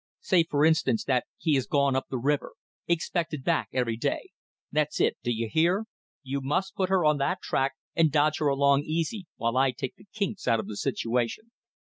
[0.21, 2.53] Say, for instance, that he is gone up the river.
[2.87, 4.31] Expected back every day.
[4.71, 5.15] That's it.
[5.21, 5.85] D'ye hear?
[6.23, 9.97] You must put her on that tack and dodge her along easy, while I take
[9.97, 11.51] the kinks out of the situation.